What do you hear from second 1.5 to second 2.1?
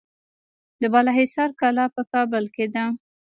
کلا په